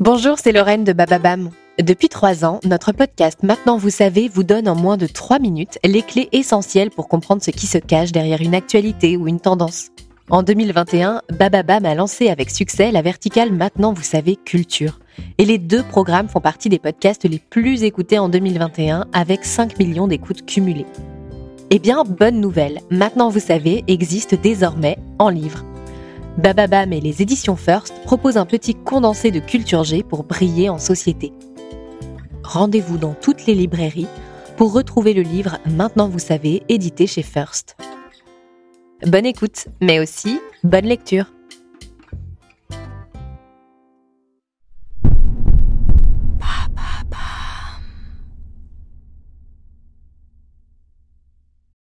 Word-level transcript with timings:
Bonjour, 0.00 0.38
c'est 0.38 0.52
Lorraine 0.52 0.84
de 0.84 0.92
Bababam. 0.92 1.50
Depuis 1.82 2.08
trois 2.08 2.44
ans, 2.44 2.60
notre 2.64 2.92
podcast 2.92 3.42
Maintenant 3.42 3.78
vous 3.78 3.90
savez 3.90 4.28
vous 4.28 4.44
donne 4.44 4.68
en 4.68 4.74
moins 4.74 4.96
de 4.96 5.06
trois 5.06 5.38
minutes 5.38 5.78
les 5.84 6.02
clés 6.02 6.28
essentielles 6.32 6.90
pour 6.90 7.08
comprendre 7.08 7.42
ce 7.42 7.50
qui 7.50 7.66
se 7.66 7.78
cache 7.78 8.12
derrière 8.12 8.40
une 8.40 8.54
actualité 8.54 9.16
ou 9.16 9.28
une 9.28 9.40
tendance. 9.40 9.88
En 10.30 10.42
2021, 10.42 11.22
Bababam 11.30 11.84
a 11.86 11.94
lancé 11.94 12.28
avec 12.28 12.50
succès 12.50 12.92
la 12.92 13.02
verticale 13.02 13.52
Maintenant 13.52 13.92
vous 13.92 14.02
savez 14.02 14.36
culture. 14.36 15.00
Et 15.38 15.44
les 15.44 15.58
deux 15.58 15.82
programmes 15.82 16.28
font 16.28 16.40
partie 16.40 16.68
des 16.68 16.78
podcasts 16.78 17.24
les 17.24 17.38
plus 17.38 17.82
écoutés 17.82 18.18
en 18.18 18.28
2021 18.28 19.06
avec 19.12 19.44
5 19.44 19.78
millions 19.78 20.06
d'écoutes 20.06 20.44
cumulées. 20.46 20.86
Eh 21.70 21.78
bien, 21.78 22.04
bonne 22.04 22.40
nouvelle, 22.40 22.80
Maintenant 22.90 23.30
vous 23.30 23.40
savez 23.40 23.84
existe 23.88 24.34
désormais 24.34 24.98
en 25.18 25.28
livre. 25.28 25.64
Bababam 26.38 26.92
et 26.92 27.00
les 27.00 27.20
éditions 27.20 27.56
First 27.56 27.92
proposent 28.04 28.36
un 28.36 28.46
petit 28.46 28.76
condensé 28.76 29.32
de 29.32 29.40
culture 29.40 29.82
G 29.82 30.04
pour 30.04 30.22
briller 30.22 30.68
en 30.68 30.78
société. 30.78 31.32
Rendez-vous 32.44 32.96
dans 32.96 33.12
toutes 33.12 33.46
les 33.46 33.56
librairies 33.56 34.06
pour 34.56 34.72
retrouver 34.72 35.14
le 35.14 35.22
livre 35.22 35.58
Maintenant 35.66 36.08
vous 36.08 36.20
savez, 36.20 36.62
édité 36.68 37.08
chez 37.08 37.22
First. 37.22 37.76
Bonne 39.04 39.26
écoute, 39.26 39.66
mais 39.80 39.98
aussi 39.98 40.40
bonne 40.62 40.86
lecture. 40.86 41.26